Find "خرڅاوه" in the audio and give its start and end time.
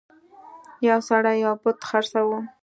1.89-2.39